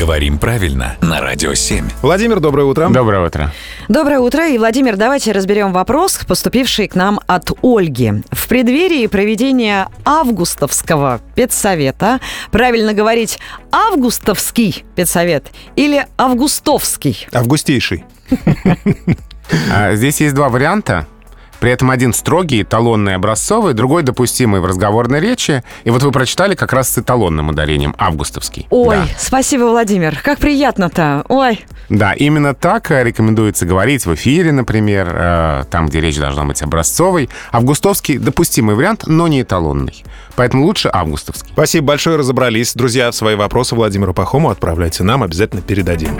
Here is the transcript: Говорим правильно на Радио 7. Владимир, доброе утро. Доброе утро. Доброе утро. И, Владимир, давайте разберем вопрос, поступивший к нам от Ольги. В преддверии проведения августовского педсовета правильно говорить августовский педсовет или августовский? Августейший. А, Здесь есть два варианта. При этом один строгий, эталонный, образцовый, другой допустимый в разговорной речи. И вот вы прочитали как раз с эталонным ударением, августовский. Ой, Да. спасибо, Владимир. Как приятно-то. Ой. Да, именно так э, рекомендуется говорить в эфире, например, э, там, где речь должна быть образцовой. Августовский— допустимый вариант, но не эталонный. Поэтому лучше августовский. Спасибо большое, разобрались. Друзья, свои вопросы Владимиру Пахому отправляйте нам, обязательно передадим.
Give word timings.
Говорим 0.00 0.38
правильно 0.38 0.96
на 1.02 1.20
Радио 1.20 1.52
7. 1.52 1.86
Владимир, 2.00 2.40
доброе 2.40 2.64
утро. 2.64 2.88
Доброе 2.88 3.26
утро. 3.26 3.52
Доброе 3.86 4.18
утро. 4.20 4.48
И, 4.48 4.56
Владимир, 4.56 4.96
давайте 4.96 5.30
разберем 5.32 5.74
вопрос, 5.74 6.18
поступивший 6.26 6.88
к 6.88 6.94
нам 6.94 7.20
от 7.26 7.50
Ольги. 7.62 8.10
В 8.32 8.48
преддверии 8.48 9.06
проведения 9.08 9.88
августовского 10.06 11.20
педсовета 11.34 12.18
правильно 12.50 12.94
говорить 12.94 13.38
августовский 13.70 14.86
педсовет 14.96 15.48
или 15.76 16.06
августовский? 16.16 17.28
Августейший. 17.34 18.06
А, 19.70 19.94
Здесь 19.96 20.22
есть 20.22 20.34
два 20.34 20.48
варианта. 20.48 21.08
При 21.60 21.70
этом 21.70 21.90
один 21.90 22.12
строгий, 22.12 22.62
эталонный, 22.62 23.14
образцовый, 23.14 23.74
другой 23.74 24.02
допустимый 24.02 24.60
в 24.60 24.64
разговорной 24.66 25.20
речи. 25.20 25.62
И 25.84 25.90
вот 25.90 26.02
вы 26.02 26.10
прочитали 26.10 26.54
как 26.54 26.72
раз 26.72 26.88
с 26.88 26.98
эталонным 26.98 27.50
ударением, 27.50 27.94
августовский. 27.98 28.66
Ой, 28.70 28.96
Да. 28.96 29.04
спасибо, 29.18 29.64
Владимир. 29.64 30.18
Как 30.22 30.38
приятно-то. 30.38 31.24
Ой. 31.28 31.64
Да, 31.88 32.12
именно 32.14 32.54
так 32.54 32.90
э, 32.90 33.02
рекомендуется 33.04 33.66
говорить 33.66 34.06
в 34.06 34.14
эфире, 34.14 34.52
например, 34.52 35.08
э, 35.12 35.64
там, 35.70 35.86
где 35.88 36.00
речь 36.00 36.18
должна 36.18 36.44
быть 36.44 36.62
образцовой. 36.62 37.28
Августовский— 37.52 38.18
допустимый 38.18 38.74
вариант, 38.76 39.04
но 39.06 39.28
не 39.28 39.42
эталонный. 39.42 40.04
Поэтому 40.36 40.64
лучше 40.64 40.88
августовский. 40.92 41.50
Спасибо 41.52 41.88
большое, 41.88 42.16
разобрались. 42.16 42.74
Друзья, 42.74 43.12
свои 43.12 43.34
вопросы 43.34 43.74
Владимиру 43.74 44.14
Пахому 44.14 44.50
отправляйте 44.50 45.02
нам, 45.02 45.22
обязательно 45.22 45.60
передадим. 45.62 46.16